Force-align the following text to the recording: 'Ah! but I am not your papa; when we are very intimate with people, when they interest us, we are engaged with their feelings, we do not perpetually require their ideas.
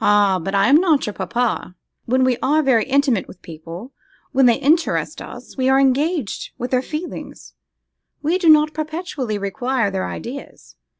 'Ah! 0.00 0.38
but 0.38 0.54
I 0.54 0.68
am 0.68 0.76
not 0.76 1.04
your 1.06 1.12
papa; 1.12 1.74
when 2.06 2.22
we 2.22 2.36
are 2.40 2.62
very 2.62 2.84
intimate 2.84 3.26
with 3.26 3.42
people, 3.42 3.90
when 4.30 4.46
they 4.46 4.54
interest 4.54 5.20
us, 5.20 5.56
we 5.56 5.68
are 5.68 5.80
engaged 5.80 6.52
with 6.56 6.70
their 6.70 6.82
feelings, 6.82 7.54
we 8.22 8.38
do 8.38 8.48
not 8.48 8.72
perpetually 8.74 9.38
require 9.38 9.90
their 9.90 10.06
ideas. 10.06 10.76